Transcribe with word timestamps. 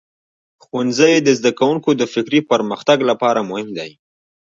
ښوونځی 0.63 1.13
د 1.21 1.29
زده 1.39 1.51
کوونکو 1.59 1.89
د 1.95 2.03
فکري 2.13 2.39
پرمختګ 2.51 2.97
لپاره 3.09 3.47
مهم 3.49 3.69
دی. 3.77 3.91